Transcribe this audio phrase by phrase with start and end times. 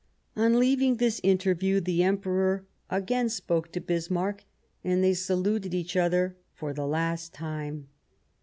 [0.35, 4.45] On leaving this interview the Emperor again spoke to Bismarck,
[4.83, 7.87] and they saluted each other for the last time.